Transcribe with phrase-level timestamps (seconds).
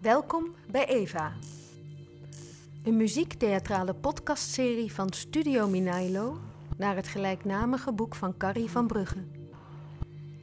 [0.00, 1.32] Welkom bij Eva.
[2.84, 6.38] Een muziektheatrale podcastserie van Studio Minailo
[6.76, 9.24] naar het gelijknamige boek van Carrie van Brugge.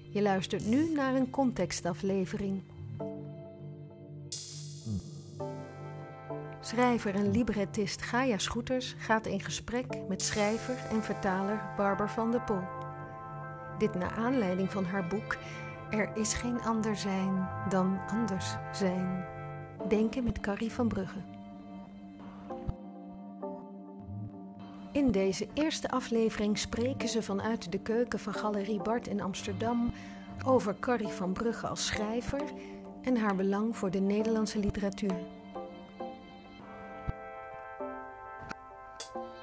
[0.09, 2.63] Je luistert nu naar een contextaflevering.
[6.59, 12.41] Schrijver en librettist Gaia Schoeters gaat in gesprek met schrijver en vertaler Barbara van der
[12.41, 12.63] Pol.
[13.77, 15.37] Dit naar aanleiding van haar boek
[15.89, 19.36] Er is geen ander zijn dan anders zijn.
[19.87, 21.17] Denken met Carrie van Brugge.
[24.91, 29.91] In deze eerste aflevering spreken ze vanuit de keuken van Galerie Bart in Amsterdam
[30.45, 32.41] over Carrie van Brugge als schrijver
[33.01, 35.15] en haar belang voor de Nederlandse literatuur.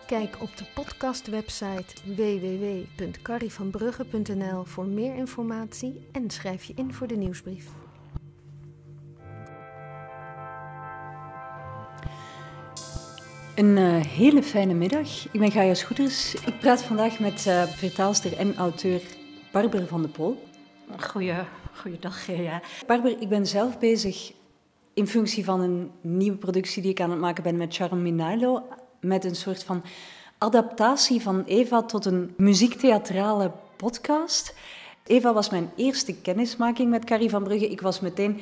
[0.06, 7.83] Kijk op de podcastwebsite www.carrievanbrugge.nl voor meer informatie en schrijf je in voor de nieuwsbrief.
[13.54, 15.26] Een uh, hele fijne middag.
[15.32, 16.34] Ik ben Gaia Schoeters.
[16.34, 19.00] Ik praat vandaag met uh, vertaalster en auteur
[19.52, 20.42] Barbara van de Pol.
[21.00, 21.34] Goeie,
[21.74, 22.62] goeiedag, Gaia.
[22.86, 24.32] Barbara, ik ben zelf bezig
[24.94, 28.62] in functie van een nieuwe productie die ik aan het maken ben met Charm Minailo
[29.00, 29.82] met een soort van
[30.38, 34.54] adaptatie van Eva tot een muziektheatrale podcast.
[35.06, 37.70] Eva was mijn eerste kennismaking met Carrie van Brugge.
[37.70, 38.40] Ik was meteen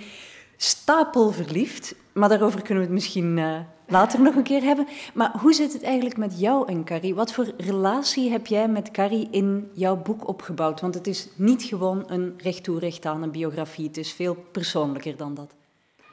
[0.57, 3.59] stapelverliefd, maar daarover kunnen we het misschien uh,
[3.93, 4.87] later nog een keer hebben.
[5.15, 7.15] Maar hoe zit het eigenlijk met jou en Carrie?
[7.15, 10.81] Wat voor relatie heb jij met Carrie in jouw boek opgebouwd?
[10.81, 13.87] Want het is niet gewoon een recht toe aan een biografie.
[13.87, 15.55] Het is veel persoonlijker dan dat.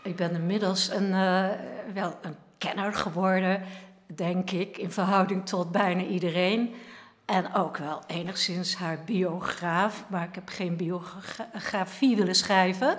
[0.04, 1.48] Ik ben inmiddels een, uh,
[1.94, 3.62] wel een kenner geworden
[4.16, 6.74] denk ik, in verhouding tot bijna iedereen.
[7.26, 12.98] En ook wel enigszins haar biograaf, maar ik heb geen biografie willen schrijven.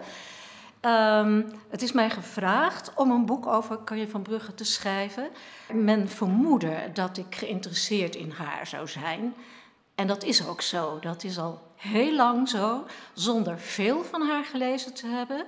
[0.82, 5.30] Um, het is mij gevraagd om een boek over Carrie van Brugge te schrijven.
[5.72, 9.34] Men vermoedde dat ik geïnteresseerd in haar zou zijn.
[9.94, 10.98] En dat is ook zo.
[10.98, 15.46] Dat is al heel lang zo, zonder veel van haar gelezen te hebben.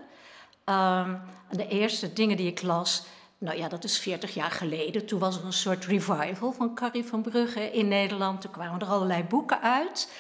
[0.65, 1.20] Um,
[1.50, 3.04] de eerste dingen die ik las,
[3.38, 5.06] nou ja, dat is 40 jaar geleden.
[5.06, 8.41] Toen was er een soort revival van Carrie van Brugge in Nederland.
[8.41, 10.12] Toen kwamen er allerlei boeken uit.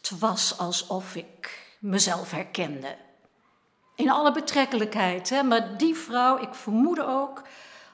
[0.00, 2.96] Het was alsof ik mezelf herkende.
[3.94, 5.30] In alle betrekkelijkheid.
[5.30, 5.42] Hè?
[5.42, 7.42] Maar die vrouw, ik vermoed ook,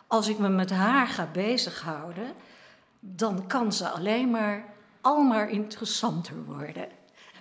[0.06, 2.32] als ik me met haar ga bezighouden,
[3.00, 4.64] dan kan ze alleen maar
[5.00, 6.88] al maar interessanter worden.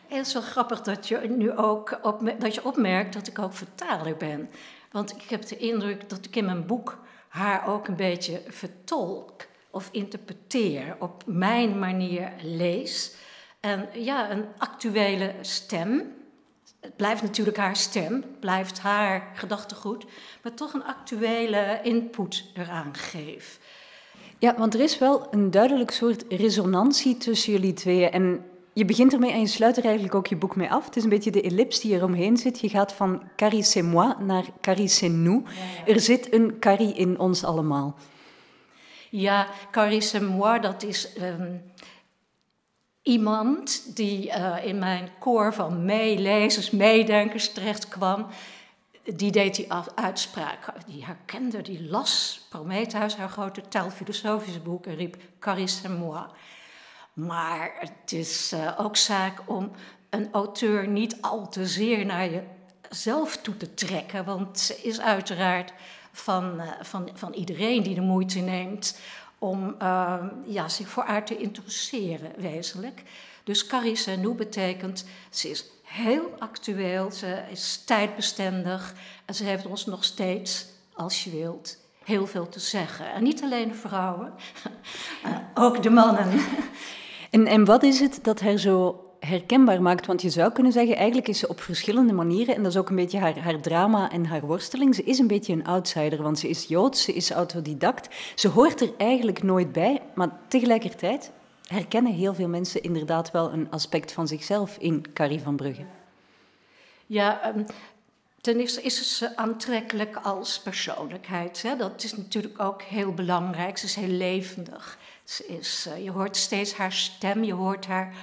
[0.09, 1.99] En wel grappig dat je nu ook
[2.39, 4.49] dat je opmerkt dat ik ook vertaler ben.
[4.91, 6.97] Want ik heb de indruk dat ik in mijn boek
[7.27, 13.15] haar ook een beetje vertolk of interpreteer, op mijn manier lees.
[13.59, 16.17] En ja, een actuele stem.
[16.79, 20.06] Het blijft natuurlijk haar stem, blijft haar gedachtegoed,
[20.44, 23.59] maar toch een actuele input eraan geef.
[24.38, 28.12] Ja, want er is wel een duidelijk soort resonantie tussen jullie tweeën.
[28.12, 30.85] En je begint ermee en je sluit er eigenlijk ook je boek mee af.
[30.85, 32.59] Het is een beetje de ellips die eromheen zit.
[32.59, 35.44] Je gaat van Carrie c'est moi naar Carrie c'est nous.
[35.85, 37.95] Er zit een Carrie in ons allemaal.
[39.09, 41.62] Ja, Carrie c'est moi, dat is um,
[43.09, 48.27] iemand die uh, in mijn koor van meelezers, meedenkers terecht kwam.
[49.03, 55.17] Die deed die uitspraak, die herkende, die las Prometheus, haar grote taalfilosofische boek, en riep
[55.39, 56.25] Carrie c'est moi.
[57.13, 59.71] Maar het is uh, ook zaak om
[60.09, 62.29] een auteur niet al te zeer naar
[62.89, 64.25] jezelf toe te trekken.
[64.25, 65.73] Want ze is uiteraard
[66.11, 68.99] van, uh, van, van iedereen die de moeite neemt
[69.39, 73.03] om uh, ja, zich voor haar te interesseren, wezenlijk.
[73.44, 78.94] Dus Carrie Sanou betekent, ze is heel actueel, ze is tijdbestendig
[79.25, 83.11] en ze heeft ons nog steeds, als je wilt, heel veel te zeggen.
[83.13, 84.33] En niet alleen de vrouwen,
[85.53, 86.27] ook de mannen.
[87.30, 90.06] En, en wat is het dat haar zo herkenbaar maakt?
[90.06, 92.89] Want je zou kunnen zeggen, eigenlijk is ze op verschillende manieren, en dat is ook
[92.89, 96.39] een beetje haar, haar drama en haar worsteling, ze is een beetje een outsider, want
[96.39, 101.31] ze is Joods, ze is autodidact, ze hoort er eigenlijk nooit bij, maar tegelijkertijd
[101.68, 105.86] herkennen heel veel mensen inderdaad wel een aspect van zichzelf in Carrie van Brugge.
[107.06, 107.65] Ja, um,
[108.42, 111.62] ten eerste is ze aantrekkelijk als persoonlijkheid.
[111.62, 111.75] Hè?
[111.75, 113.77] Dat is natuurlijk ook heel belangrijk.
[113.77, 114.98] Ze is heel levendig
[115.38, 118.13] is, uh, je hoort steeds haar stem, je hoort haar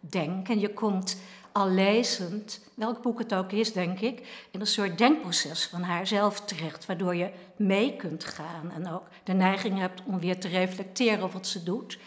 [0.00, 0.60] hardop denken.
[0.60, 1.16] Je komt
[1.52, 6.40] al lezend, welk boek het ook is, denk ik, in een soort denkproces van haarzelf
[6.40, 11.24] terecht, waardoor je mee kunt gaan en ook de neiging hebt om weer te reflecteren
[11.24, 11.98] op wat ze doet.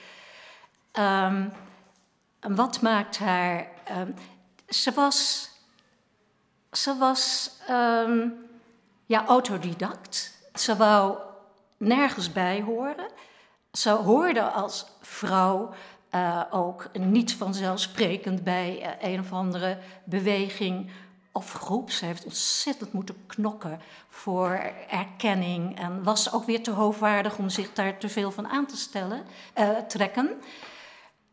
[0.99, 1.51] Um,
[2.39, 3.67] en wat maakt haar.
[3.97, 4.13] Um,
[4.67, 5.49] ze was.
[6.71, 7.51] Ze was.
[7.69, 8.33] Um,
[9.05, 10.37] ja, autodidact.
[10.53, 11.17] Ze wou
[11.77, 13.09] nergens bij horen.
[13.71, 15.73] Ze hoorde als vrouw
[16.15, 20.91] uh, ook niet vanzelfsprekend bij uh, een of andere beweging
[21.31, 21.91] of groep.
[21.91, 27.73] Ze heeft ontzettend moeten knokken voor erkenning en was ook weer te hoogwaardig om zich
[27.73, 29.23] daar te veel van aan te stellen,
[29.57, 30.29] uh, trekken.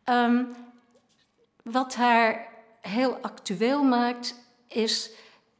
[0.05, 0.55] Um,
[1.63, 2.47] wat haar
[2.81, 4.35] heel actueel maakt,
[4.67, 5.09] is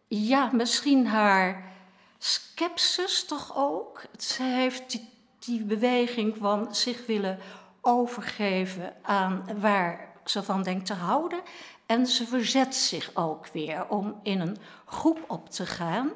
[0.07, 1.71] ja, misschien haar
[2.17, 4.01] skepsis toch ook.
[4.17, 5.09] Ze heeft die,
[5.39, 7.39] die beweging van zich willen
[7.81, 11.41] overgeven aan waar ze van denkt te houden.
[11.85, 16.11] En ze verzet zich ook weer om in een groep op te gaan.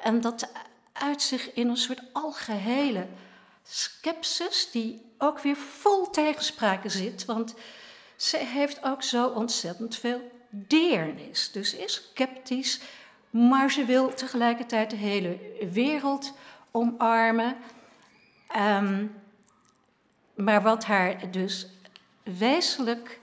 [0.00, 0.50] En dat
[0.92, 3.06] uit zich in een soort algehele
[3.62, 7.24] skepsis, die ook weer vol tegenspraken zit.
[7.24, 7.54] Want
[8.16, 11.52] ze heeft ook zo ontzettend veel deernis.
[11.52, 12.80] Dus is sceptisch,
[13.30, 15.38] maar ze wil tegelijkertijd de hele
[15.72, 16.32] wereld
[16.70, 17.56] omarmen.
[18.56, 19.14] Um,
[20.36, 21.66] maar wat haar dus
[22.22, 23.20] wezenlijk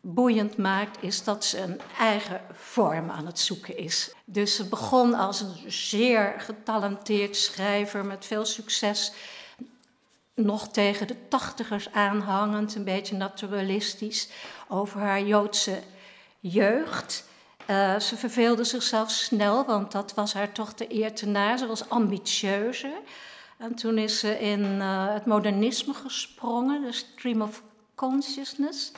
[0.00, 4.14] boeiend maakt, is dat ze een eigen vorm aan het zoeken is.
[4.24, 9.12] Dus ze begon als een zeer getalenteerd schrijver met veel succes.
[10.34, 14.28] Nog tegen de tachtigers aanhangend, een beetje naturalistisch,
[14.68, 15.82] over haar Joodse
[16.40, 17.24] jeugd.
[17.66, 21.56] Uh, ze verveelde zichzelf snel, want dat was haar toch de eer te na.
[21.56, 23.00] Ze was ambitieuzer.
[23.62, 27.62] En toen is ze in uh, het modernisme gesprongen, de stream of
[27.94, 28.92] consciousness.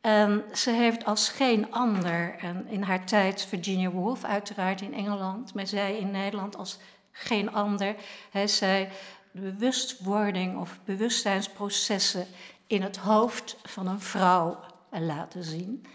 [0.00, 5.54] En ze heeft als geen ander, en in haar tijd Virginia Woolf uiteraard in Engeland,
[5.54, 6.78] maar zij in Nederland als
[7.10, 7.94] geen ander,
[8.30, 8.88] hij zei
[9.30, 12.26] de bewustwording of bewustzijnsprocessen
[12.66, 14.58] in het hoofd van een vrouw
[14.90, 15.86] laten zien.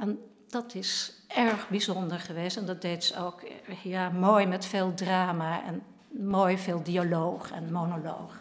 [0.00, 0.18] En
[0.48, 3.42] dat is erg bijzonder geweest en dat deed ze ook
[3.82, 5.82] ja, mooi met veel drama en
[6.20, 8.40] mooi veel dialoog en monoloog.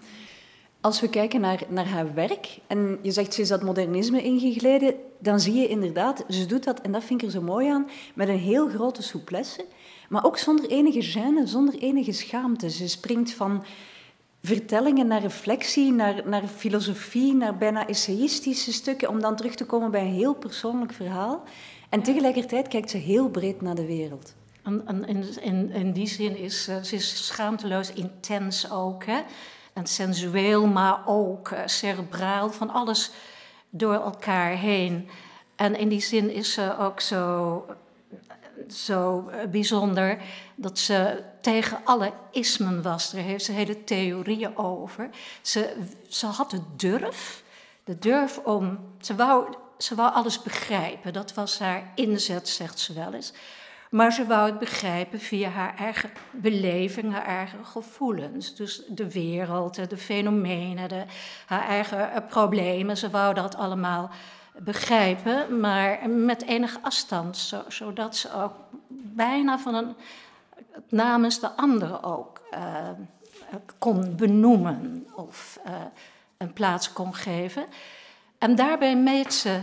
[0.81, 4.95] Als we kijken naar, naar haar werk, en je zegt ze is dat modernisme ingegleden,
[5.19, 7.87] dan zie je inderdaad, ze doet dat, en dat vind ik er zo mooi aan,
[8.15, 9.65] met een heel grote souplesse,
[10.09, 12.69] maar ook zonder enige gêne, zonder enige schaamte.
[12.69, 13.63] Ze springt van
[14.41, 19.91] vertellingen naar reflectie, naar, naar filosofie, naar bijna essayistische stukken, om dan terug te komen
[19.91, 21.43] bij een heel persoonlijk verhaal.
[21.89, 24.35] En tegelijkertijd kijkt ze heel breed naar de wereld.
[24.63, 25.05] En,
[25.41, 29.05] in, in, die zin is uh, ze is schaamteloos intens ook.
[29.05, 29.21] Hè?
[29.73, 33.11] En sensueel, maar ook uh, cerebraal, van alles
[33.69, 35.09] door elkaar heen.
[35.55, 37.65] En in die zin is ze ook zo,
[38.69, 40.17] zo uh, bijzonder
[40.55, 43.11] dat ze tegen alle ismen was.
[43.11, 45.09] Daar heeft ze hele theorieën over.
[45.41, 45.75] Ze,
[46.07, 47.43] ze had de durf,
[47.83, 48.79] de durf om.
[48.99, 51.13] Ze wou, ze wou alles begrijpen.
[51.13, 53.33] Dat was haar inzet, zegt ze wel eens.
[53.91, 58.55] Maar ze wou het begrijpen via haar eigen beleving, haar eigen gevoelens.
[58.55, 61.03] Dus de wereld, de fenomenen, de,
[61.45, 62.97] haar eigen eh, problemen.
[62.97, 64.09] Ze wou dat allemaal
[64.57, 68.53] begrijpen, maar met enige afstand, zodat ze ook
[69.13, 69.95] bijna van een,
[70.89, 72.89] namens de anderen ook uh,
[73.77, 75.73] kon benoemen of uh,
[76.37, 77.65] een plaats kon geven.
[78.37, 79.61] En daarbij meet ze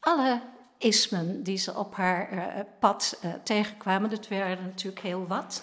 [0.00, 0.40] alle
[0.80, 2.44] ismen die ze op haar uh,
[2.78, 4.10] pad uh, tegenkwamen.
[4.10, 5.62] Dat werden natuurlijk heel wat.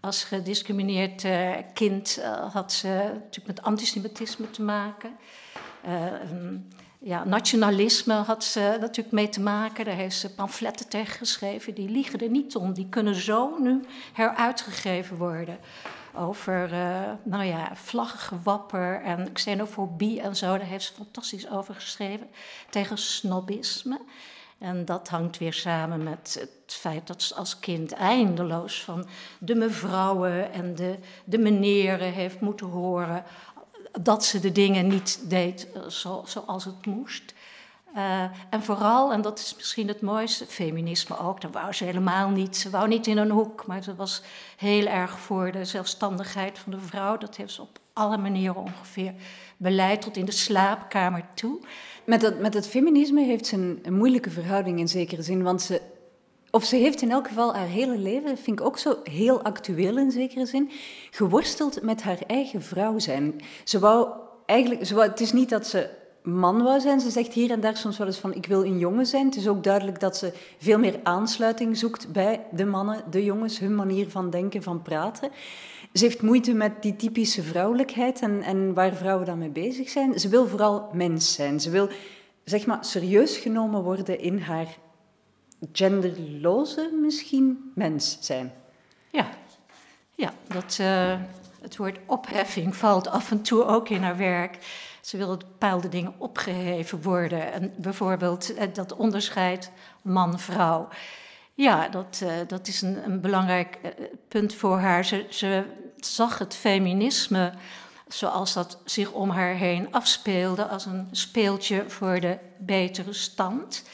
[0.00, 5.16] Als gediscrimineerd uh, kind had ze natuurlijk met antisemitisme te maken.
[6.32, 6.68] Um,
[6.98, 9.84] ja, nationalisme had ze natuurlijk mee te maken.
[9.84, 11.74] Daar heeft ze pamfletten tegen geschreven.
[11.74, 12.72] Die liegen er niet om.
[12.72, 15.58] Die kunnen zo nu heruitgegeven worden.
[16.14, 16.68] Over
[17.22, 20.46] nou ja, vlaggengewapper en xenofobie en zo.
[20.46, 22.26] Daar heeft ze fantastisch over geschreven.
[22.70, 24.00] Tegen snobisme.
[24.64, 29.06] En dat hangt weer samen met het feit dat ze als kind eindeloos van
[29.38, 33.24] de mevrouwen en de, de meneren heeft moeten horen
[34.00, 35.82] dat ze de dingen niet deed eh,
[36.24, 37.34] zoals het moest.
[37.96, 42.28] Uh, en vooral, en dat is misschien het mooiste, feminisme ook, dat wou ze helemaal
[42.28, 42.56] niet.
[42.56, 44.22] Ze wou niet in een hoek, maar ze was
[44.56, 47.18] heel erg voor de zelfstandigheid van de vrouw.
[47.18, 49.14] Dat heeft ze op alle manieren ongeveer
[49.56, 51.58] beleid tot in de slaapkamer toe.
[52.04, 55.80] Met het, met feminisme heeft ze een, moeilijke verhouding in zekere zin, want ze,
[56.50, 59.98] of ze heeft in elk geval haar hele leven, vind ik ook zo heel actueel
[59.98, 60.70] in zekere zin,
[61.10, 63.40] geworsteld met haar eigen vrouw zijn.
[63.64, 64.08] Ze wou
[64.46, 65.88] eigenlijk, ze wou, het is niet dat ze
[66.22, 67.00] man wou zijn.
[67.00, 69.26] Ze zegt hier en daar soms wel eens van ik wil een jongen zijn.
[69.26, 73.58] Het is ook duidelijk dat ze veel meer aansluiting zoekt bij de mannen, de jongens,
[73.58, 75.30] hun manier van denken, van praten.
[75.94, 80.18] Ze heeft moeite met die typische vrouwelijkheid en, en waar vrouwen dan mee bezig zijn.
[80.18, 81.60] Ze wil vooral mens zijn.
[81.60, 81.88] Ze wil
[82.44, 84.76] zeg maar serieus genomen worden in haar
[85.72, 88.52] genderloze misschien mens zijn.
[89.10, 89.28] Ja,
[90.14, 91.20] Ja, dat, uh,
[91.60, 94.58] het woord opheffing valt af en toe ook in haar werk.
[95.00, 97.52] Ze wil dat bepaalde dingen opgeheven worden.
[97.52, 99.70] En bijvoorbeeld eh, dat onderscheid
[100.02, 100.88] man-vrouw.
[101.54, 103.78] Ja, dat, uh, dat is een, een belangrijk
[104.28, 105.04] punt voor haar.
[105.04, 105.64] Ze, ze
[106.06, 107.52] zag het feminisme
[108.08, 113.84] zoals dat zich om haar heen afspeelde als een speeltje voor de betere stand.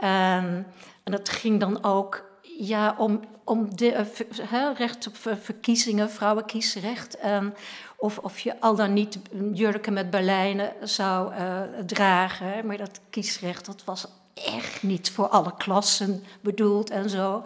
[0.00, 0.66] en
[1.04, 2.24] dat ging dan ook
[2.58, 4.06] ja, om, om de,
[4.52, 7.24] uh, recht op verkiezingen, vrouwenkiesrecht.
[7.24, 7.54] Um,
[7.96, 9.18] of, of je al dan niet
[9.52, 12.66] jurken met berlijnen zou uh, dragen.
[12.66, 17.44] Maar dat kiesrecht dat was echt niet voor alle klassen bedoeld en zo.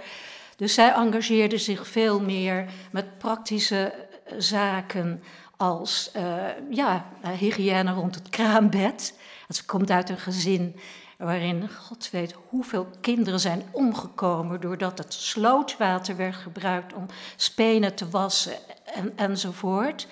[0.59, 3.95] Dus zij engageerde zich veel meer met praktische
[4.37, 5.23] zaken
[5.57, 6.37] als uh,
[6.71, 7.07] ja,
[7.39, 9.15] hygiëne rond het kraambed.
[9.49, 10.77] Ze komt uit een gezin
[11.19, 18.09] waarin God weet hoeveel kinderen zijn omgekomen doordat het slootwater werd gebruikt om spenen te
[18.09, 20.07] wassen en, enzovoort.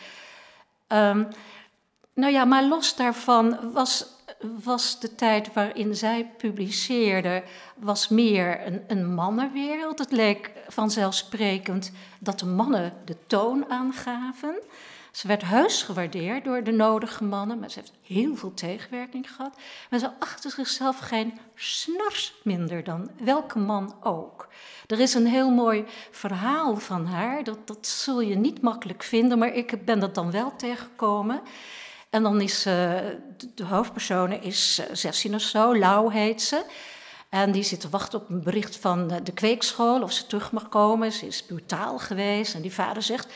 [0.89, 1.29] Um,
[2.15, 4.07] nou ja, maar los daarvan was,
[4.63, 7.43] was de tijd waarin zij publiceerde,
[7.77, 9.99] was meer een, een mannenwereld.
[9.99, 14.55] Het leek vanzelfsprekend dat de mannen de toon aangaven.
[15.17, 19.57] Ze werd heus gewaardeerd door de nodige mannen, maar ze heeft heel veel tegenwerking gehad.
[19.91, 24.49] Maar ze achter zichzelf geen snars minder dan welke man ook.
[24.87, 29.39] Er is een heel mooi verhaal van haar, dat, dat zul je niet makkelijk vinden,
[29.39, 31.41] maar ik ben dat dan wel tegengekomen.
[32.17, 32.73] En dan is uh,
[33.55, 36.65] de hoofdpersoon is 16 of zo, Lau heet ze.
[37.29, 40.69] En die zit te wachten op een bericht van de kweekschool of ze terug mag
[40.69, 41.13] komen.
[41.13, 43.33] Ze is brutaal geweest en die vader zegt: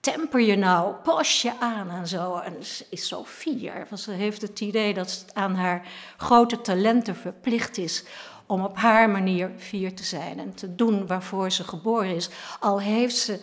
[0.00, 2.36] temper je nou, pas je aan en zo.
[2.36, 5.86] En ze is zo fier, want ze heeft het idee dat het aan haar
[6.16, 8.04] grote talenten verplicht is
[8.46, 12.30] om op haar manier fier te zijn en te doen waarvoor ze geboren is.
[12.60, 13.40] Al heeft ze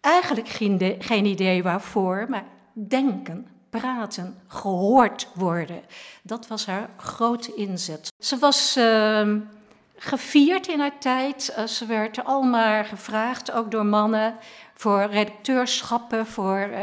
[0.00, 5.82] eigenlijk geen, geen idee waarvoor, maar denken, praten, gehoord worden.
[6.22, 8.12] Dat was haar grote inzet.
[8.18, 9.36] Ze was uh,
[9.96, 11.54] gevierd in haar tijd.
[11.58, 14.34] Uh, ze werd almaar gevraagd, ook door mannen
[14.74, 16.80] voor redacteurschappen, voor uh,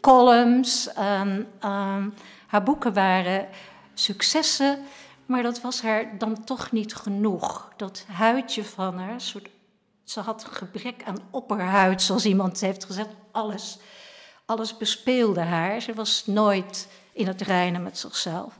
[0.00, 0.88] columns.
[0.98, 2.14] Um, um,
[2.46, 3.48] haar boeken waren
[3.94, 4.78] successen,
[5.26, 7.72] maar dat was haar dan toch niet genoeg.
[7.76, 9.48] Dat huidje van haar, soort,
[10.04, 13.08] ze had gebrek aan opperhuid, zoals iemand heeft gezegd.
[13.30, 13.78] Alles,
[14.52, 15.80] alles bespeelde haar.
[15.80, 18.58] Ze was nooit in het reinen met zichzelf.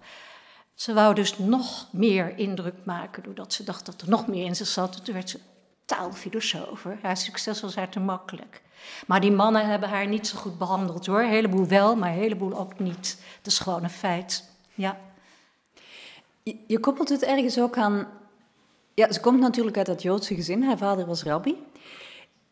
[0.74, 4.56] Ze wou dus nog meer indruk maken, doordat ze dacht dat er nog meer in
[4.56, 5.04] zich zat.
[5.04, 5.38] Toen werd ze
[5.84, 6.86] taalfilosoof.
[7.02, 8.62] Haar succes was haar te makkelijk.
[9.06, 11.20] Maar die mannen hebben haar niet zo goed behandeld hoor.
[11.22, 13.22] Een heleboel wel, maar een heleboel ook niet.
[13.42, 14.50] Dat is gewoon een feit.
[14.74, 14.98] Ja.
[16.42, 18.08] Je, je koppelt het ergens ook aan.
[18.94, 20.62] Ja, ze komt natuurlijk uit dat Joodse gezin.
[20.62, 21.56] Haar vader was rabbi.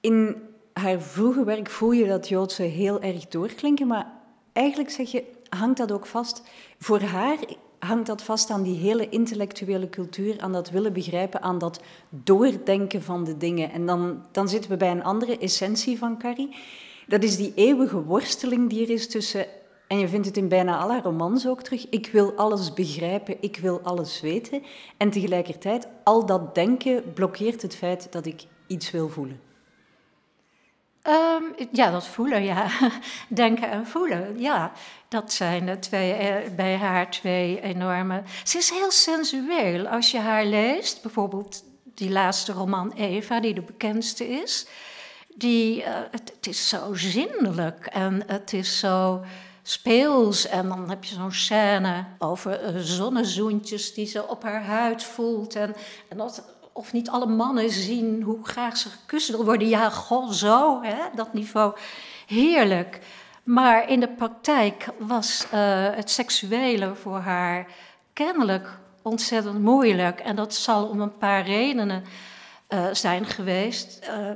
[0.00, 0.48] In
[0.80, 4.12] haar vroege werk voel je dat Joodse heel erg doorklinken, maar
[4.52, 6.42] eigenlijk zeg je, hangt dat ook vast.
[6.78, 7.38] Voor haar
[7.78, 13.02] hangt dat vast aan die hele intellectuele cultuur, aan dat willen begrijpen, aan dat doordenken
[13.02, 13.70] van de dingen.
[13.70, 16.56] En dan, dan zitten we bij een andere essentie van Carrie.
[17.06, 19.46] Dat is die eeuwige worsteling die er is tussen,
[19.86, 23.56] en je vindt het in bijna alle romans ook terug, ik wil alles begrijpen, ik
[23.56, 24.62] wil alles weten.
[24.96, 29.49] En tegelijkertijd, al dat denken blokkeert het feit dat ik iets wil voelen.
[31.08, 32.66] Um, ja, dat voelen, ja.
[33.28, 34.72] Denken en voelen, ja.
[35.08, 38.22] Dat zijn de twee, eh, bij haar twee enorme.
[38.44, 39.86] Ze is heel sensueel.
[39.86, 41.64] Als je haar leest, bijvoorbeeld
[41.94, 44.66] die laatste roman Eva, die de bekendste is.
[45.34, 49.24] Die, het, het, is zo zinnelijk en het is zo
[49.62, 50.46] speels.
[50.46, 55.54] En dan heb je zo'n scène over uh, zonnezoentjes die ze op haar huid voelt.
[55.54, 55.74] En,
[56.08, 56.44] en dat
[56.80, 59.68] of niet alle mannen zien hoe graag ze gekust willen worden.
[59.68, 61.76] Ja, goh, zo, hè, dat niveau.
[62.26, 63.00] Heerlijk.
[63.42, 65.50] Maar in de praktijk was uh,
[65.94, 67.66] het seksuele voor haar
[68.12, 70.20] kennelijk ontzettend moeilijk.
[70.20, 72.04] En dat zal om een paar redenen
[72.68, 74.08] uh, zijn geweest.
[74.08, 74.30] Uh,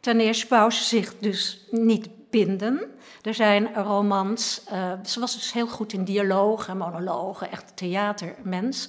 [0.00, 2.80] ten eerste wou ze zich dus niet binden.
[3.22, 4.64] Er zijn romans.
[5.04, 8.88] ze was dus heel goed in dialogen, monologen, echt theatermens.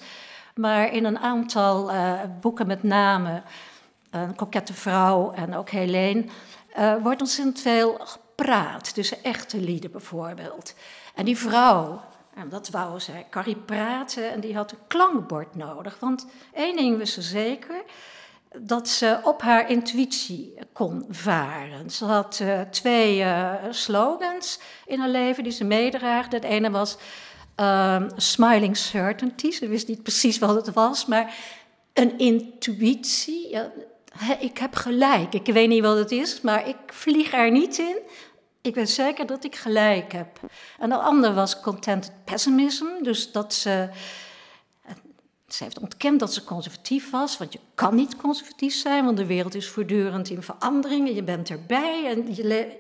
[0.56, 3.42] Maar in een aantal uh, boeken, met name
[4.10, 6.26] Een kokette vrouw en ook Helene,
[6.78, 8.94] uh, wordt ontzettend veel gepraat.
[8.94, 10.76] Tussen echte lieden bijvoorbeeld.
[11.16, 12.02] En die vrouw,
[12.34, 16.00] en dat wou zij, Carrie praten en die had een klankbord nodig.
[16.00, 17.84] Want één ding wist ze zeker,
[18.58, 21.90] dat ze op haar intuïtie kon varen.
[21.90, 23.26] Ze had twee
[23.70, 26.40] slogans in haar leven die ze meedraagde.
[26.40, 26.98] De ene was
[27.56, 29.52] um, smiling certainty.
[29.52, 31.36] Ze wist niet precies wat het was, maar
[31.94, 33.50] een intuïtie.
[33.50, 33.72] Ja,
[34.40, 35.34] ik heb gelijk.
[35.34, 37.98] Ik weet niet wat het is, maar ik vlieg er niet in.
[38.62, 40.40] Ik weet zeker dat ik gelijk heb.
[40.80, 43.90] En de ander was contented pessimism, dus dat ze
[45.48, 49.26] ze heeft ontkend dat ze conservatief was, want je kan niet conservatief zijn, want de
[49.26, 52.78] wereld is voortdurend in verandering en je bent erbij en je,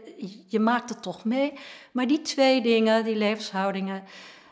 [0.47, 1.53] je maakt het toch mee.
[1.91, 4.03] Maar die twee dingen, die levenshoudingen,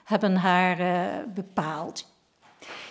[0.04, 2.12] hebben haar uh, bepaald.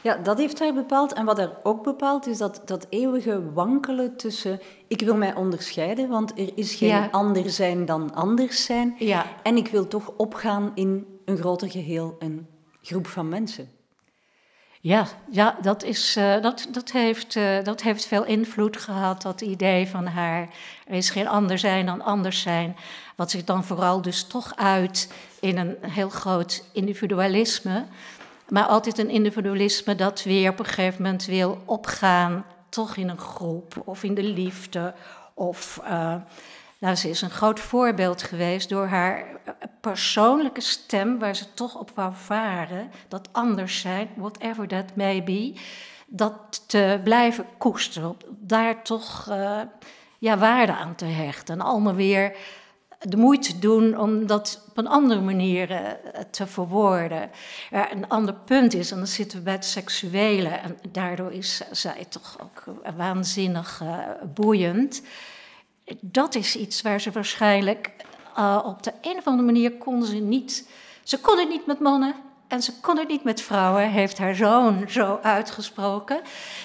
[0.02, 1.12] Ja, dat heeft haar bepaald.
[1.12, 4.60] En wat er ook bepaalt, is dat, dat eeuwige wankelen tussen...
[4.88, 7.08] Ik wil mij onderscheiden, want er is geen ja.
[7.10, 8.94] ander zijn dan anders zijn.
[8.98, 9.26] Ja.
[9.42, 12.46] En ik wil toch opgaan in een groter geheel, een
[12.82, 13.68] groep van mensen.
[14.84, 19.40] Ja, ja dat, is, uh, dat, dat, heeft, uh, dat heeft veel invloed gehad, dat
[19.40, 20.48] idee van haar.
[20.86, 22.76] Er is geen ander zijn dan anders zijn.
[23.16, 27.84] Wat zich dan vooral dus toch uit in een heel groot individualisme.
[28.48, 33.18] Maar altijd een individualisme dat weer op een gegeven moment wil opgaan, toch in een
[33.18, 34.94] groep of in de liefde.
[35.34, 36.14] Of, uh,
[36.82, 39.24] nou, ze is een groot voorbeeld geweest door haar
[39.80, 45.54] persoonlijke stem, waar ze toch op wou varen, dat anders zijn, whatever that may be,
[46.06, 49.60] dat te blijven koesteren, daar toch uh,
[50.18, 51.54] ja, waarde aan te hechten.
[51.54, 52.36] En allemaal weer
[52.98, 55.78] de moeite doen om dat op een andere manier uh,
[56.30, 57.30] te verwoorden.
[57.70, 61.62] Er een ander punt is, en dan zitten we bij het seksuele, en daardoor is
[61.70, 62.64] zij toch ook
[62.96, 63.82] waanzinnig
[64.34, 65.02] boeiend.
[66.00, 67.90] Dat is iets waar ze waarschijnlijk
[68.38, 70.68] uh, op de een of andere manier kon ze niet.
[71.02, 72.14] Ze kon het niet met mannen
[72.48, 76.20] en ze kon het niet met vrouwen, heeft haar zoon zo uitgesproken.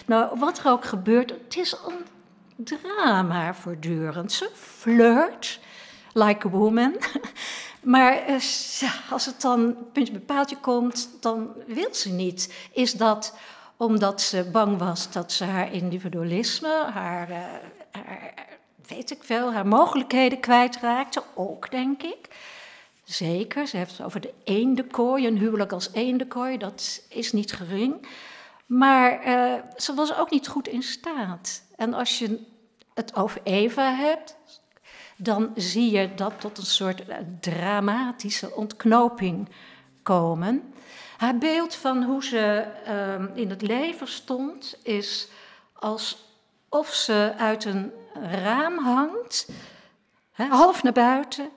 [0.06, 2.06] Nou, wat er ook gebeurt, het is een
[2.56, 4.32] drama voortdurend.
[4.32, 5.60] Ze flirt
[6.14, 6.96] like a woman.
[7.82, 12.54] Maar uh, als het dan puntje bij paaltje komt, dan wil ze niet.
[12.72, 13.38] Is dat
[13.78, 17.30] omdat ze bang was dat ze haar individualisme, haar,
[17.92, 18.47] haar
[18.88, 21.24] weet ik veel, haar mogelijkheden kwijtraakte.
[21.36, 22.28] Ook, denk ik.
[23.04, 28.08] Zeker, ze heeft het over de eendenkooi, een huwelijk als eendenkooi, dat is niet gering.
[28.66, 31.64] Maar uh, ze was ook niet goed in staat.
[31.76, 32.46] En als je
[32.94, 34.38] het over Eva hebt,
[35.18, 39.50] dan zie je dat tot een soort eh, dramatische ontknoping
[40.04, 40.74] komen.
[41.18, 45.28] Haar beeld van hoe ze uh, in het leven stond is
[45.74, 49.50] alsof ze uit een raam hangt,
[50.32, 51.50] half naar buiten,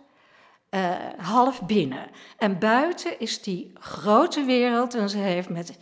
[0.71, 2.11] uh, half binnen.
[2.39, 5.79] En buiten is die grote wereld en ze heeft met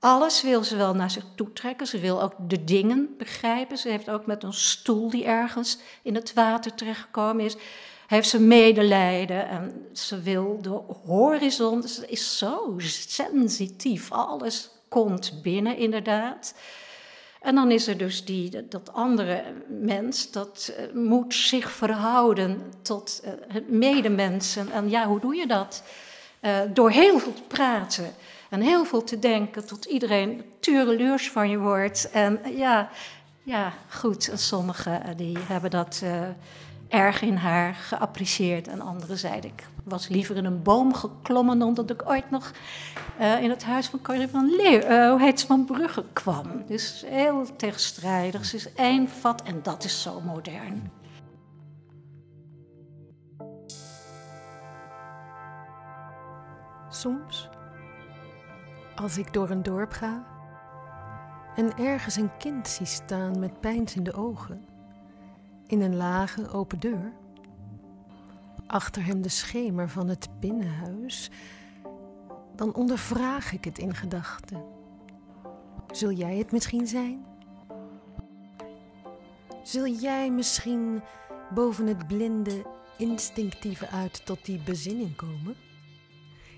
[0.00, 1.86] alles wil ze wel naar zich toe trekken.
[1.86, 3.78] Ze wil ook de dingen begrijpen.
[3.78, 7.56] Ze heeft ook met een stoel die ergens in het water terechtgekomen is,
[8.06, 11.82] heeft ze medelijden en ze wil de horizon.
[11.82, 14.12] Ze is zo sensitief.
[14.12, 16.54] Alles komt binnen, inderdaad.
[17.40, 23.22] En dan is er dus die, dat andere mens, dat uh, moet zich verhouden tot
[23.24, 24.72] uh, medemensen.
[24.72, 25.82] En ja, hoe doe je dat?
[26.40, 28.14] Uh, door heel veel te praten
[28.50, 32.10] en heel veel te denken, tot iedereen tureluurs van je wordt.
[32.10, 32.90] En ja,
[33.42, 36.02] ja, goed, sommigen die hebben dat
[36.88, 38.68] erg in haar geapprecieerd.
[38.68, 42.52] En anderen zeiden, ik was liever in een boom geklommen dan dat ik ooit nog
[43.20, 46.46] uh, in het huis van Corrie van Leeuw, ze, van Brugge kwam.
[46.66, 48.44] Dus heel tegenstrijdig.
[48.44, 50.90] Ze is één vat en dat is zo modern.
[56.88, 57.48] Soms,
[58.96, 60.26] als ik door een dorp ga
[61.56, 64.66] en ergens een kind zie staan met pijns in de ogen
[65.66, 67.12] in een lage open deur.
[68.68, 71.30] Achter hem de schemer van het binnenhuis.
[72.56, 74.64] Dan ondervraag ik het in gedachten.
[75.90, 77.24] Zul jij het misschien zijn?
[79.62, 81.02] Zul jij misschien
[81.54, 82.66] boven het blinde,
[82.98, 85.56] instinctieve uit tot die bezinning komen?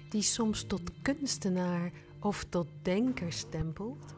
[0.09, 4.15] Die soms tot kunstenaar of tot denker stempelt?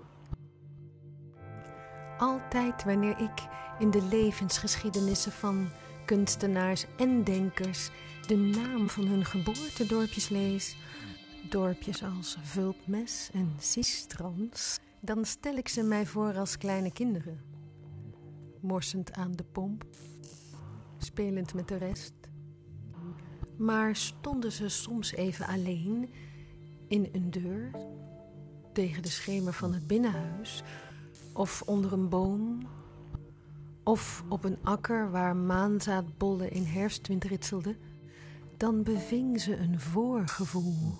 [2.19, 3.47] Altijd wanneer ik
[3.79, 5.71] in de levensgeschiedenissen van
[6.05, 7.91] kunstenaars en denkers
[8.27, 10.77] de naam van hun geboortedorpjes lees,
[11.49, 17.41] dorpjes als Vulpmes en Sistrans, dan stel ik ze mij voor als kleine kinderen,
[18.61, 19.85] morsend aan de pomp,
[20.99, 22.15] spelend met de rest.
[23.57, 26.11] Maar stonden ze soms even alleen
[26.89, 27.71] in een deur
[28.73, 30.63] tegen de schemer van het binnenhuis
[31.33, 32.61] of onder een boom
[33.83, 37.77] of op een akker waar maanzaadbollen in herfstwind ritselden,
[38.57, 40.95] dan beving ze een voorgevoel.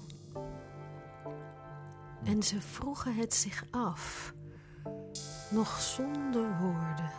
[2.25, 4.35] En ze vroegen het zich af,
[5.51, 7.11] nog zonder woorden.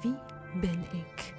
[0.00, 0.18] Wie
[0.60, 1.34] ben ik?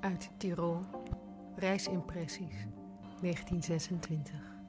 [0.00, 0.80] Uit Tirol,
[1.56, 2.66] reisimpressies,
[3.20, 4.59] 1926.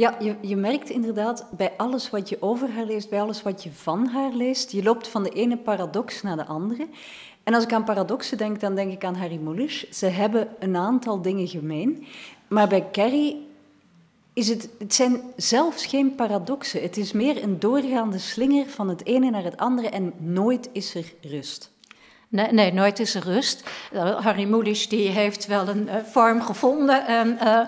[0.00, 3.62] Ja, je, je merkt inderdaad bij alles wat je over haar leest, bij alles wat
[3.62, 6.88] je van haar leest, je loopt van de ene paradox naar de andere.
[7.42, 9.90] En als ik aan paradoxen denk, dan denk ik aan Harry Mulisch.
[9.90, 12.06] Ze hebben een aantal dingen gemeen.
[12.48, 13.46] Maar bij Carrie
[14.32, 16.82] is het, het zijn zelfs geen paradoxen.
[16.82, 20.94] Het is meer een doorgaande slinger van het ene naar het andere en nooit is
[20.94, 21.70] er rust.
[22.28, 23.70] Nee, nee nooit is er rust.
[23.92, 27.06] Harry Mulisch die heeft wel een uh, vorm gevonden.
[27.06, 27.60] En, uh,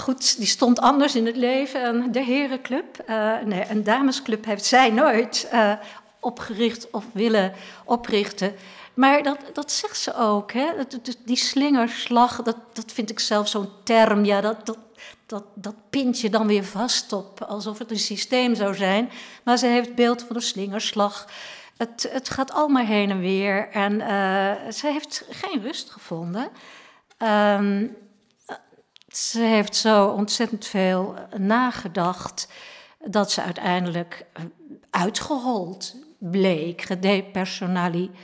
[0.00, 1.82] goed, die stond anders in het leven.
[1.82, 3.04] En de herenclub,
[3.44, 5.50] nee, een damesclub heeft zij nooit
[6.20, 7.52] opgericht of willen
[7.84, 8.54] oprichten.
[8.94, 10.52] Maar dat, dat zegt ze ook.
[10.52, 10.66] Hè?
[11.24, 14.24] Die slingerslag, dat, dat vind ik zelf zo'n term.
[14.24, 14.78] Ja, dat, dat,
[15.26, 19.10] dat, dat pint je dan weer vast op, alsof het een systeem zou zijn.
[19.42, 21.26] Maar ze heeft beeld van een slingerslag.
[21.76, 23.68] Het, het gaat allemaal heen en weer.
[23.68, 26.48] En uh, ze heeft geen rust gevonden.
[27.18, 27.96] Um,
[29.16, 32.48] ze heeft zo ontzettend veel nagedacht
[33.04, 34.26] dat ze uiteindelijk
[34.90, 38.18] uitgehold bleek, gedepersonaliseerd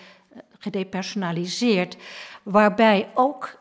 [0.58, 1.96] gedepersonaliseerd,
[2.42, 3.58] waarbij ook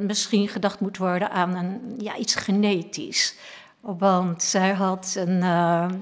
[0.00, 3.34] misschien gedacht moet worden aan een, ja, iets genetisch.
[3.80, 5.42] Want zij had een,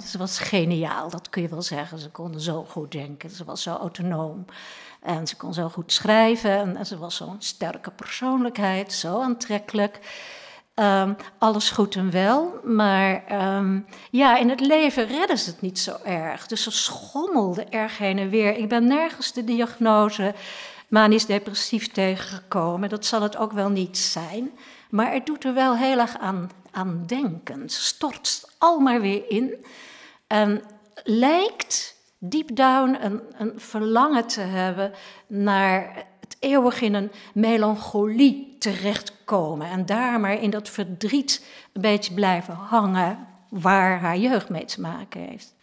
[0.00, 1.98] ze was geniaal, dat kun je wel zeggen.
[1.98, 4.44] Ze kon zo goed denken, ze was zo autonoom.
[5.00, 9.98] En ze kon zo goed schrijven en ze was zo'n sterke persoonlijkheid, zo aantrekkelijk.
[10.74, 13.24] Um, alles goed en wel, maar
[13.56, 16.46] um, ja, in het leven redden ze het niet zo erg.
[16.46, 18.56] Dus ze schommelde erg heen en weer.
[18.56, 20.34] Ik ben nergens de diagnose
[20.88, 22.88] manisch depressief tegengekomen.
[22.88, 24.50] Dat zal het ook wel niet zijn.
[24.90, 27.70] Maar het doet er wel heel erg aan, aan denken.
[27.70, 29.64] Ze stort al maar weer in.
[30.26, 30.62] En
[31.04, 34.92] lijkt deep down een, een verlangen te hebben
[35.26, 36.06] naar
[36.38, 43.26] eeuwig in een melancholie terechtkomen en daar maar in dat verdriet een beetje blijven hangen
[43.48, 45.54] waar haar jeugd mee te maken heeft.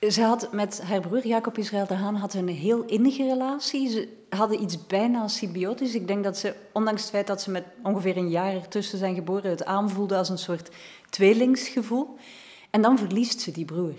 [0.00, 3.88] Ze had met haar broer Jacob Israël de Haan had een heel innige relatie.
[3.88, 5.94] Ze hadden iets bijna symbiotisch.
[5.94, 9.14] Ik denk dat ze, ondanks het feit dat ze met ongeveer een jaar ertussen zijn
[9.14, 10.70] geboren, het aanvoelde als een soort
[11.10, 12.16] tweelingsgevoel.
[12.70, 13.94] En dan verliest ze die broer.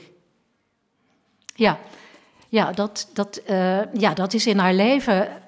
[1.56, 1.80] Ja,
[2.50, 5.42] ja, dat, dat, uh, ja dat is in haar leven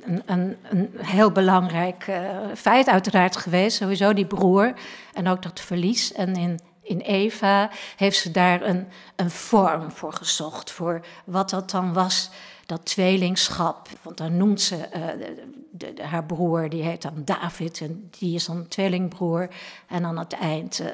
[0.00, 2.16] een, een, een heel belangrijk uh,
[2.56, 3.76] feit uiteraard geweest.
[3.76, 4.72] Sowieso die broer
[5.12, 6.12] en ook dat verlies.
[6.12, 10.70] En in, in Eva heeft ze daar een, een vorm voor gezocht.
[10.70, 12.30] Voor wat dat dan was,
[12.66, 13.88] dat tweelingschap.
[14.02, 14.88] Want dan noemt ze
[15.70, 17.80] de, haar broer, die heet dan David.
[17.80, 19.48] En die is dan een tweelingbroer.
[19.86, 20.88] En aan het eind uh,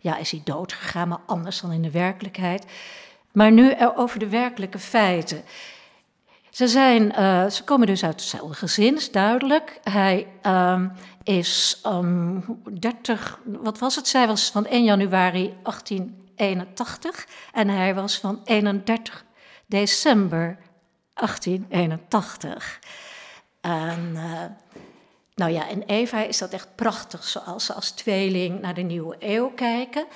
[0.00, 2.64] ja, is hij doodgegaan, maar anders dan in de werkelijkheid.
[3.32, 5.42] Maar nu over de werkelijke feiten.
[6.54, 9.80] Ze, zijn, uh, ze komen dus uit hetzelfde gezin, duidelijk.
[9.82, 14.08] Hij um, is um, ehm, 30, wat was het?
[14.08, 19.24] Zij was van 1 januari 1881 en hij was van 31
[19.66, 20.58] december
[21.14, 22.78] 1881.
[23.60, 24.42] En, uh,
[25.34, 29.16] nou ja, in Eva is dat echt prachtig, zoals ze als tweeling naar de nieuwe
[29.18, 30.06] eeuw kijken.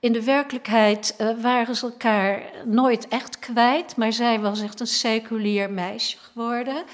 [0.00, 4.86] In de werkelijkheid uh, waren ze elkaar nooit echt kwijt, maar zij was echt een
[4.86, 6.84] seculier meisje geworden.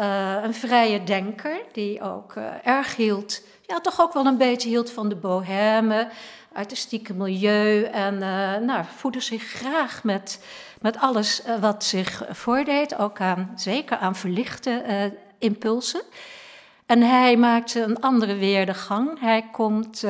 [0.00, 4.68] Uh, een vrije denker die ook uh, erg hield, ja, toch ook wel een beetje
[4.68, 6.08] hield van de bohème,
[6.52, 7.82] artistieke milieu.
[7.82, 8.18] En
[8.64, 10.44] nou, voedde zich graag met,
[10.80, 16.02] met alles wat zich voordeed, ook aan, zeker aan verlichte impulsen.
[16.86, 19.20] En hij maakte een andere weerdegang.
[19.20, 20.04] Hij komt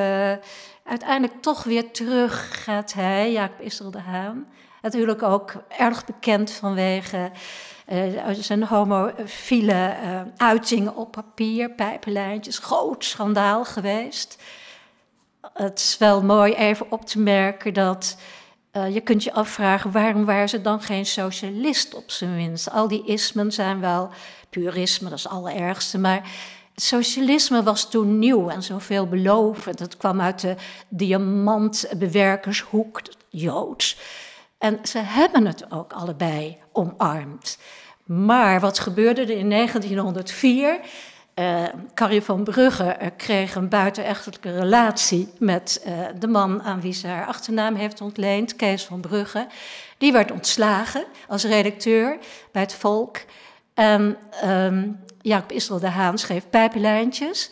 [0.85, 4.47] uiteindelijk toch weer terug gaat hij, Jacob Israël de Haan.
[4.83, 7.31] Natuurlijk ook erg bekend vanwege
[7.93, 12.59] uh, zijn homofiele uh, uitingen op papier, pijpenlijntjes.
[12.59, 14.43] Groot schandaal geweest.
[15.53, 18.17] Het is wel mooi even op te merken dat
[18.73, 22.71] uh, je kunt je afvragen waarom waren ze dan geen socialist op zijn minst.
[22.71, 24.11] Al die ismen zijn wel
[24.51, 26.31] purisme, dat is het allerergste, maar
[26.75, 29.79] socialisme was toen nieuw en zo veelbelovend.
[29.79, 30.55] Het kwam uit de
[30.89, 33.99] diamantbewerkershoek, Joods.
[34.59, 37.59] En ze hebben het ook allebei omarmd.
[38.05, 40.81] Maar wat gebeurde er in 1904?
[41.35, 41.63] Uh,
[41.95, 47.07] Carrie van Brugge uh, kreeg een buitenechtelijke relatie met uh, de man aan wie ze
[47.07, 49.47] haar achternaam heeft ontleend, Kees van Brugge.
[49.99, 52.19] Die werd ontslagen als redacteur
[52.53, 53.17] bij het Volk.
[53.75, 57.51] En um, Jacob Israël de Haan schreef pijpenlijntjes.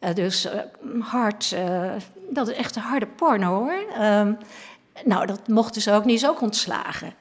[0.00, 0.52] Uh, dus uh,
[1.00, 1.92] hard, uh,
[2.30, 4.04] dat is echt een harde porno hoor.
[4.04, 4.38] Um,
[5.04, 7.14] nou, dat mochten ze ook niet, is ook ontslagen.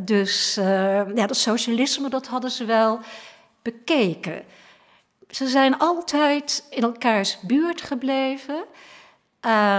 [0.00, 0.54] dus
[1.14, 3.00] ja, dat socialisme, dat hadden ze wel
[3.62, 4.42] bekeken.
[5.30, 8.64] Ze zijn altijd in elkaars buurt gebleven.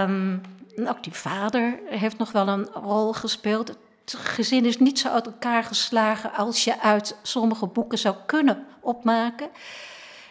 [0.02, 0.40] Um,
[0.86, 3.76] ook die vader heeft nog wel een rol gespeeld.
[4.06, 9.48] Gezin is niet zo uit elkaar geslagen als je uit sommige boeken zou kunnen opmaken.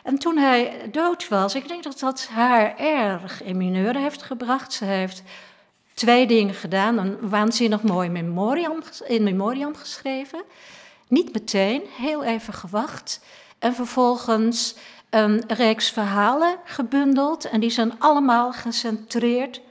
[0.04, 4.74] En toen hij dood was, ik denk dat dat haar erg in mineur heeft gebracht.
[4.74, 5.24] Ze heeft
[5.94, 6.98] twee dingen gedaan.
[6.98, 10.44] Een waanzinnig mooi memoriam, in memoriam geschreven.
[11.08, 13.20] Niet meteen, heel even gewacht.
[13.60, 14.76] En vervolgens
[15.10, 17.46] een reeks verhalen gebundeld.
[17.46, 19.62] En die zijn allemaal gecentreerd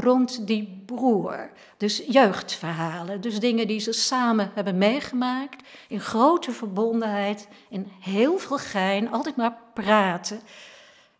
[0.00, 1.50] rond die broer.
[1.76, 8.58] Dus jeugdverhalen, dus dingen die ze samen hebben meegemaakt, in grote verbondenheid, in heel veel
[8.58, 10.40] gein, altijd maar praten.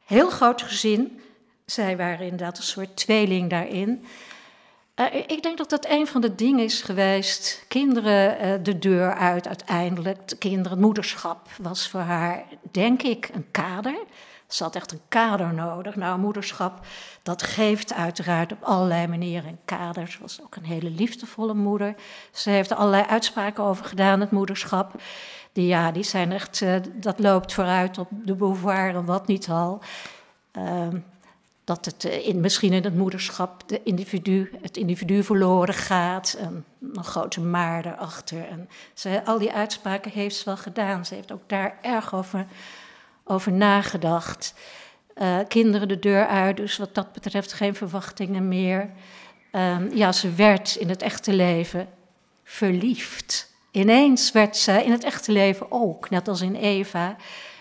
[0.04, 1.20] Heel groot gezin,
[1.64, 4.04] zij waren inderdaad een soort tweeling daarin.
[4.96, 7.64] Uh, ik denk dat dat een van de dingen is geweest.
[7.68, 10.28] Kinderen uh, de deur uit uiteindelijk.
[10.28, 13.98] De kinderen, moederschap was voor haar, denk ik, een kader.
[14.48, 15.96] Ze had echt een kader nodig.
[15.96, 16.86] Nou, moederschap,
[17.22, 20.08] dat geeft uiteraard op allerlei manieren een kader.
[20.08, 21.94] Ze was ook een hele liefdevolle moeder.
[22.32, 24.94] Ze heeft er allerlei uitspraken over gedaan, het moederschap.
[25.52, 29.80] Die, ja, die zijn echt, uh, dat loopt vooruit op de Beauvoir wat niet al.
[30.52, 30.86] Uh,
[31.64, 36.36] dat het uh, in, misschien in het moederschap de individu, het individu verloren gaat.
[36.40, 38.48] En een grote maar erachter.
[38.48, 41.06] En ze, al die uitspraken heeft ze wel gedaan.
[41.06, 42.46] Ze heeft ook daar erg over
[43.28, 44.54] over nagedacht.
[45.16, 48.90] Uh, kinderen de deur uit, dus wat dat betreft geen verwachtingen meer.
[49.52, 51.88] Uh, ja, ze werd in het echte leven
[52.44, 53.52] verliefd.
[53.70, 57.16] Ineens werd zij in het echte leven ook, net als in Eva,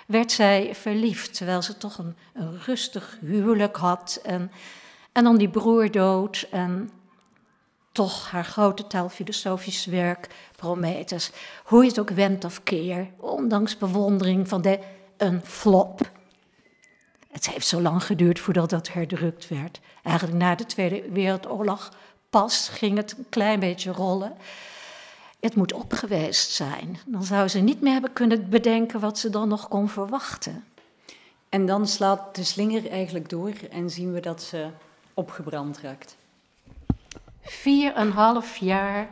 [0.08, 1.34] werd zij verliefd.
[1.34, 4.20] Terwijl ze toch een, een rustig huwelijk had.
[4.24, 4.52] En,
[5.12, 6.48] en dan die broer dood.
[6.52, 6.90] En
[7.92, 11.32] toch haar grote taalfilosofisch werk, Prometheus.
[11.64, 14.80] Hoe je het ook wendt of keer, ondanks bewondering van de
[15.18, 16.12] een flop.
[17.32, 19.80] Het heeft zo lang geduurd voordat dat herdrukt werd.
[20.04, 21.92] Eigenlijk na de Tweede Wereldoorlog
[22.30, 24.36] pas ging het een klein beetje rollen.
[25.40, 26.98] Het moet opgeweest zijn.
[27.06, 30.66] Dan zou ze niet meer hebben kunnen bedenken wat ze dan nog kon verwachten.
[31.50, 34.68] En dan slaat de slinger eigenlijk door en zien we dat ze
[35.14, 36.18] opgebrand raakt.
[37.42, 39.10] Vier en half jaar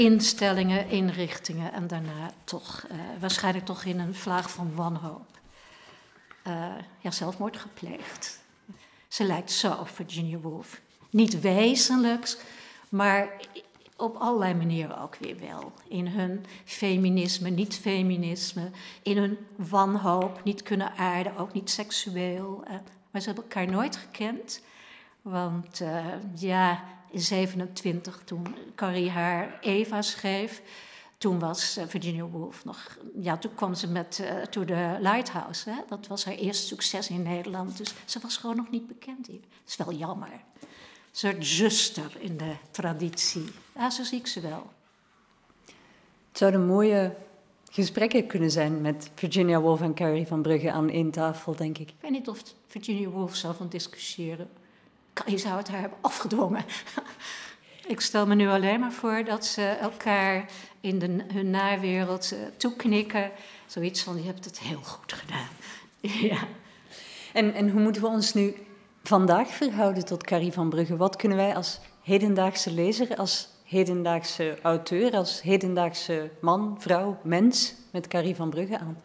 [0.00, 5.38] instellingen, inrichtingen en daarna toch, uh, waarschijnlijk toch in een vlaag van wanhoop,
[6.46, 8.40] uh, ja, zelfmoord gepleegd.
[9.08, 10.80] Ze lijkt zo Virginia Woolf.
[11.10, 12.38] Niet wezenlijks,
[12.88, 13.28] maar
[13.96, 15.72] op allerlei manieren ook weer wel.
[15.88, 18.70] In hun feminisme, niet-feminisme,
[19.02, 22.62] in hun wanhoop, niet kunnen aarden, ook niet seksueel.
[22.64, 22.70] Uh,
[23.10, 24.62] maar ze hebben elkaar nooit gekend.
[25.22, 25.82] Want
[26.34, 30.62] ja, in 27, toen Carrie haar Eva schreef.
[31.18, 32.98] Toen was eh, Virginia Woolf nog.
[33.20, 35.70] Ja, toen kwam ze met uh, To the Lighthouse.
[35.70, 35.76] Hè?
[35.88, 37.76] Dat was haar eerste succes in Nederland.
[37.76, 39.40] Dus ze was gewoon nog niet bekend hier.
[39.40, 40.30] Dat is wel jammer.
[40.30, 40.68] Een
[41.10, 43.44] soort zuster in de traditie.
[43.74, 44.70] Ja, zo zie ik ze wel.
[46.28, 47.16] Het zouden mooie
[47.70, 51.88] gesprekken kunnen zijn met Virginia Woolf en Carrie van Brugge aan één tafel, denk ik.
[51.88, 54.48] Ik weet niet of Virginia Woolf zou van discussiëren
[55.26, 56.64] je zou het haar hebben afgedwongen.
[57.86, 62.38] Ik stel me nu alleen maar voor dat ze elkaar in de, hun nawereld uh,
[62.56, 63.30] toeknikken.
[63.66, 65.48] Zoiets van, je hebt het heel goed gedaan.
[66.30, 66.38] ja.
[67.32, 68.54] En, en hoe moeten we ons nu
[69.02, 70.96] vandaag verhouden tot Carrie van Brugge?
[70.96, 78.08] Wat kunnen wij als hedendaagse lezer, als hedendaagse auteur, als hedendaagse man, vrouw, mens met
[78.08, 79.02] Carrie van Brugge aan?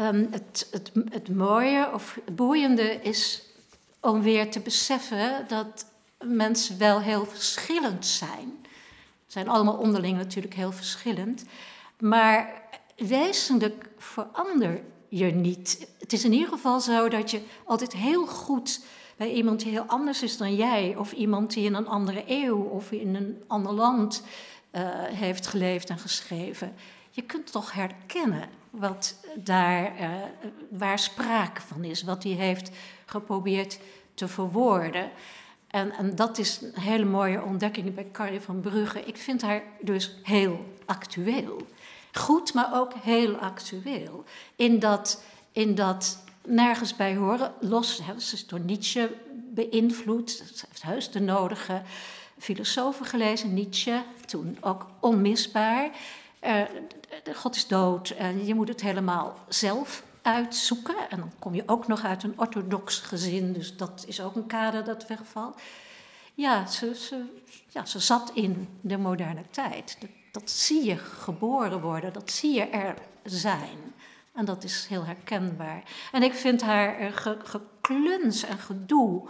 [0.00, 3.42] Um, het, het, het mooie of boeiende is
[4.00, 5.86] om weer te beseffen dat
[6.24, 8.66] mensen wel heel verschillend zijn.
[9.26, 11.44] Zijn allemaal onderling natuurlijk heel verschillend.
[11.98, 12.62] Maar
[12.96, 15.88] wezenlijk verander je niet.
[15.98, 18.80] Het is in ieder geval zo dat je altijd heel goed
[19.16, 22.62] bij iemand die heel anders is dan jij, of iemand die in een andere eeuw
[22.62, 24.22] of in een ander land
[24.72, 26.74] uh, heeft geleefd en geschreven,
[27.10, 30.10] je kunt toch herkennen wat daar, uh,
[30.70, 32.70] waar sprake van is, wat hij heeft
[33.06, 33.78] geprobeerd
[34.14, 35.10] te verwoorden.
[35.66, 39.04] En, en, dat is een hele mooie ontdekking bij Carrie van Brugge.
[39.04, 41.66] Ik vind haar dus heel actueel.
[42.12, 44.24] Goed, maar ook heel actueel.
[44.56, 49.14] In dat, in dat nergens bij horen, los, ze is door Nietzsche
[49.54, 50.30] beïnvloed.
[50.30, 51.82] Ze heeft heus de nodige
[52.38, 55.90] filosofen gelezen, Nietzsche, toen ook onmisbaar.
[57.34, 61.10] God is dood en je moet het helemaal zelf uitzoeken.
[61.10, 64.46] En dan kom je ook nog uit een orthodox gezin, dus dat is ook een
[64.46, 65.60] kader dat wegvalt.
[66.34, 67.24] Ja, ze,
[67.68, 69.98] ja, ze zat in de moderne tijd.
[70.32, 72.94] Dat, zie je geboren worden, dat zie je er
[73.24, 73.78] zijn.
[74.34, 75.82] En dat is heel herkenbaar.
[76.12, 79.28] En ik vind haar ge, gekluns en gedoe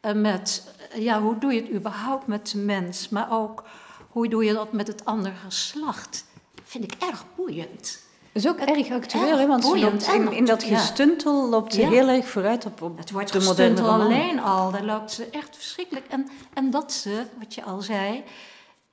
[0.00, 3.64] eh, met, ja, hoe doe je het überhaupt met de mens, maar ook
[4.08, 6.24] hoe doe je dat met het andere geslacht,
[6.68, 8.06] vind ik erg boeiend.
[8.32, 9.46] Dat is ook erg actueel, hè?
[9.46, 9.64] want
[10.08, 13.82] in, in, dat gestuntel loopt ze heel erg vooruit op, op het wordt de moderne
[13.82, 16.06] alleen al, daar loopt ze echt verschrikkelijk.
[16.08, 18.24] En, en dat ze, wat je al zei,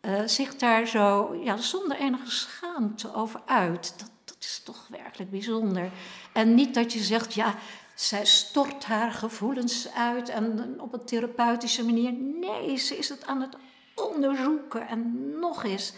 [0.02, 3.94] uh, zich daar zo ja, zonder enige schaamte over uit.
[3.98, 5.90] Dat, dat is toch werkelijk bijzonder.
[6.34, 7.56] En niet dat je zegt, ja,
[7.96, 12.14] zij stort haar gevoelens uit en op een therapeutische manier.
[12.14, 13.56] Nee, ze is het aan het
[13.96, 15.94] onderzoeken en nog eens.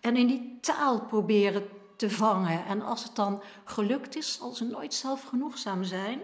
[0.00, 1.62] En in die taal proberen
[1.96, 2.66] te vangen.
[2.66, 6.20] En als het dan gelukt is, zal ze nooit zelfgenoegzaam zijn.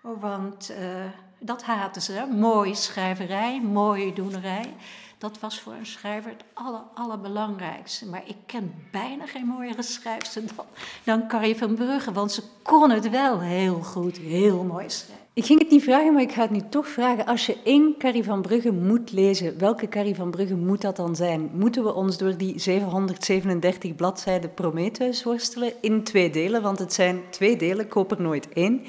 [0.00, 1.04] Want uh,
[1.38, 2.26] dat haten ze.
[2.30, 4.74] Mooie schrijverij, mooie doenerij.
[5.18, 8.06] Dat was voor een schrijver het aller, allerbelangrijkste.
[8.06, 10.66] Maar ik ken bijna geen mooiere schrijfster dan,
[11.04, 12.12] dan Carrie van Brugge.
[12.12, 15.21] Want ze kon het wel heel goed, heel mooi schrijven.
[15.34, 17.26] Ik ging het niet vragen, maar ik ga het nu toch vragen.
[17.26, 21.16] Als je één Carrie van Brugge moet lezen, welke Carrie van Brugge moet dat dan
[21.16, 21.50] zijn?
[21.52, 26.62] Moeten we ons door die 737 bladzijden Prometheus worstelen in twee delen?
[26.62, 28.84] Want het zijn twee delen, koop er nooit één.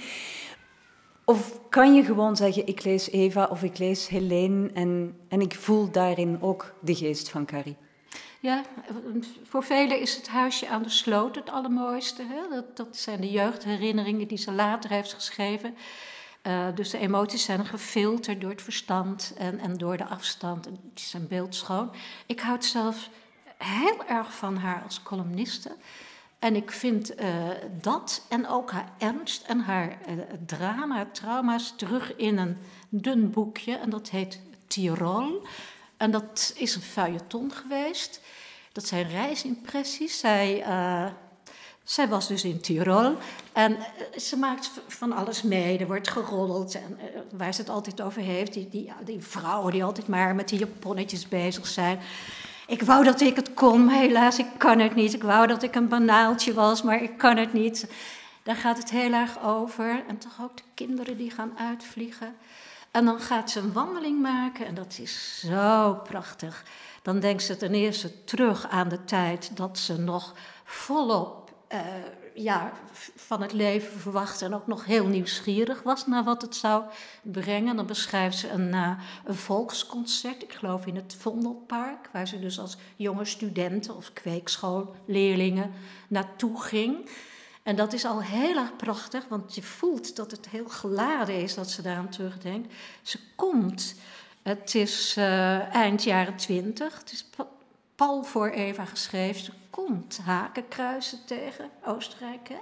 [1.25, 5.56] Of kan je gewoon zeggen, ik lees Eva of ik lees Helene en, en ik
[5.56, 7.77] voel daarin ook de geest van Carrie?
[8.39, 8.63] Ja,
[9.43, 12.23] voor velen is het huisje aan de sloot het allermooiste.
[12.23, 12.56] Hè?
[12.56, 15.75] Dat, dat zijn de jeugdherinneringen die ze later heeft geschreven.
[16.47, 20.65] Uh, dus de emoties zijn gefilterd door het verstand en, en door de afstand.
[20.65, 21.91] Het is een beeldschoon.
[22.25, 23.10] Ik houd zelf
[23.58, 25.75] heel erg van haar als columniste.
[26.39, 27.49] En ik vind uh,
[27.82, 32.58] dat en ook haar ernst en haar uh, drama, trauma's terug in een
[32.89, 33.75] dun boekje.
[33.75, 35.47] En dat heet Tirol.
[35.97, 38.21] En dat is een feuilleton geweest.
[38.71, 40.19] Dat zijn reisimpressies.
[40.19, 40.65] Zij
[41.84, 43.15] zij was dus in Tirol
[43.54, 45.78] en eh, ze maakt van alles mee.
[45.78, 48.54] Er wordt geroddeld en uh, waar ze het altijd over heeft.
[48.54, 52.00] Die, die, die vrouwen die altijd maar met die japonnetjes bezig zijn.
[52.67, 55.13] Ik wou dat ik het kon, maar helaas, ik kan het niet.
[55.13, 57.88] Ik wou dat ik een banaaltje was, maar ik kan het niet.
[58.43, 60.04] Daar gaat het heel erg over.
[60.08, 62.36] En toch ook de kinderen die gaan uitvliegen.
[62.91, 66.63] En dan gaat ze een wandeling maken en dat is zo prachtig.
[67.02, 71.42] Dan denkt ze ten eerste terug aan de tijd dat ze nog volop
[71.73, 71.79] uh,
[72.33, 72.71] ja,
[73.15, 76.83] van het leven verwacht en ook nog heel nieuwsgierig was naar wat het zou
[77.21, 77.75] brengen.
[77.75, 82.59] Dan beschrijft ze een, uh, een volksconcert, ik geloof in het Vondelpark, waar ze dus
[82.59, 85.71] als jonge studenten of kweekschoolleerlingen
[86.07, 87.09] naartoe ging.
[87.63, 91.53] En dat is al heel erg prachtig, want je voelt dat het heel geladen is
[91.53, 92.73] dat ze daaraan terugdenkt.
[93.01, 93.95] Ze komt,
[94.41, 97.25] het is uh, eind jaren twintig, het is
[97.95, 99.62] pal voor Eva geschreven.
[99.73, 102.49] Komt hakenkruisen tegen, Oostenrijk.
[102.49, 102.59] Hè?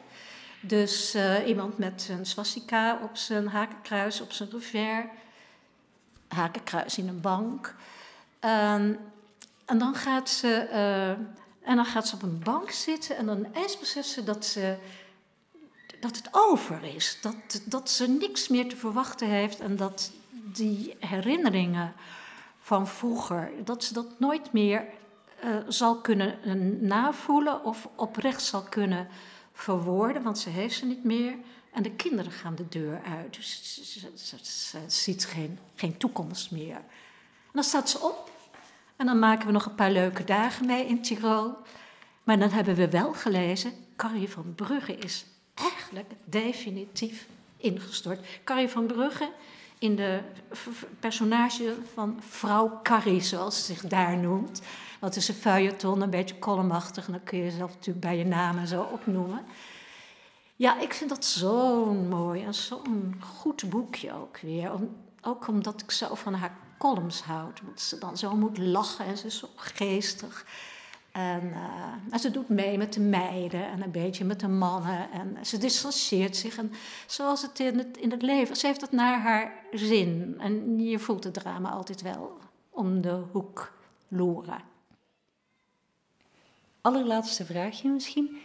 [0.61, 5.05] Dus uh, iemand met een swastika op zijn hakenkruis, op zijn revers.
[6.27, 7.75] Hakenkruis in een bank.
[8.39, 8.99] En,
[9.65, 11.09] dan gaat ze, uh,
[11.69, 14.77] en dan gaat ze op een bank zitten en dan eens beseft ze dat, ze
[15.99, 17.17] dat het over is.
[17.21, 21.93] Dat, dat ze niks meer te verwachten heeft en dat die herinneringen
[22.59, 24.85] van vroeger, dat ze dat nooit meer
[25.43, 29.07] uh, zal kunnen eh, navoelen of oprecht zal kunnen
[29.53, 31.35] verwoorden, want ze heeft ze niet meer.
[31.71, 33.73] En de kinderen gaan de deur uit, dus
[34.15, 36.75] ze, ze, ziet geen, geen toekomst meer.
[36.75, 38.31] En dan staat ze op
[38.95, 41.57] en dan maken we nog een paar leuke dagen mee in Tirol.
[42.23, 47.27] Maar dan hebben we wel gelezen, Carrie van Brugge is eigenlijk definitief
[47.57, 48.19] ingestort.
[48.43, 49.31] Carrie van Brugge
[49.81, 50.19] in de
[50.99, 54.61] personage van vrouw Carrie, zoals ze zich daar noemt.
[54.99, 57.05] Dat is een feuilleton, een beetje columnachtig.
[57.05, 59.41] En dan kun je jezelf natuurlijk bij je naam en zo opnoemen.
[60.55, 64.71] Ja, ik vind dat zo'n mooi en zo'n goed boekje ook weer.
[65.21, 67.59] ook omdat ik zo van haar columns houd.
[67.61, 70.45] Omdat ze dan zo moet lachen en ze is zo geestig.
[71.11, 71.43] En,
[72.11, 75.11] uh, ze doet mee met de meiden en een beetje met de mannen.
[75.11, 76.57] En ze distancieert zich.
[76.57, 76.71] En
[77.07, 80.35] zoals het in het, in het leven, ze heeft het naar haar zin.
[80.39, 82.37] En je voelt het drama altijd wel
[82.69, 83.73] om de hoek
[84.07, 84.61] loeren.
[86.81, 88.37] Allerlaatste vraagje misschien.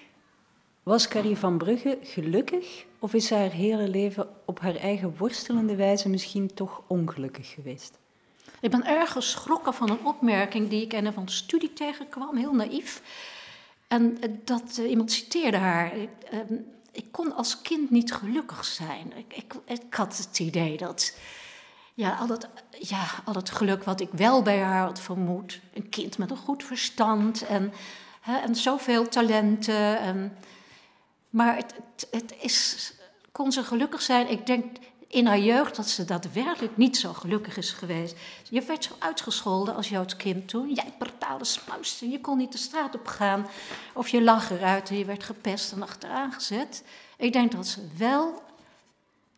[0.82, 6.08] Was Carrie van Brugge gelukkig of is haar hele leven op haar eigen worstelende wijze
[6.08, 7.98] misschien toch ongelukkig geweest?
[8.60, 13.02] Ik ben erg geschrokken van een opmerking die ik in een studie tegenkwam, heel naïef.
[13.88, 15.92] En dat iemand citeerde haar.
[16.30, 16.54] Ehm,
[16.92, 19.12] ik kon als kind niet gelukkig zijn.
[19.16, 21.18] Ik, ik, ik had het idee dat
[21.94, 22.48] ja, al, het,
[22.80, 25.60] ja, al het geluk wat ik wel bij haar had vermoed.
[25.74, 27.72] Een kind met een goed verstand en,
[28.20, 29.98] hè, en zoveel talenten.
[29.98, 30.36] En,
[31.30, 32.92] maar het, het, het, is,
[33.32, 34.30] kon ze gelukkig zijn?
[34.30, 34.76] Ik denk
[35.08, 38.16] in haar jeugd dat ze daadwerkelijk niet zo gelukkig is geweest.
[38.50, 40.72] Je werd zo uitgescholden als Joods kind toen.
[40.74, 43.46] Jij brutale spuist en je kon niet de straat op gaan.
[43.94, 46.84] Of je lag eruit en je werd gepest en achteraan gezet.
[47.16, 48.42] Ik denk dat ze wel